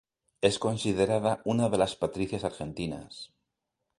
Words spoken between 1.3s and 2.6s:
una de las Patricias